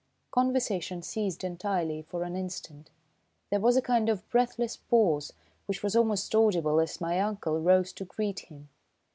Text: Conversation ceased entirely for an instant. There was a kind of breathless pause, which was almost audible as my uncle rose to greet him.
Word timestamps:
Conversation 0.31 1.03
ceased 1.03 1.43
entirely 1.43 2.01
for 2.01 2.23
an 2.23 2.35
instant. 2.35 2.89
There 3.51 3.59
was 3.59 3.77
a 3.77 3.83
kind 3.83 4.09
of 4.09 4.27
breathless 4.31 4.75
pause, 4.75 5.31
which 5.67 5.83
was 5.83 5.95
almost 5.95 6.33
audible 6.33 6.79
as 6.79 6.99
my 6.99 7.19
uncle 7.19 7.61
rose 7.61 7.93
to 7.93 8.05
greet 8.05 8.39
him. 8.39 8.69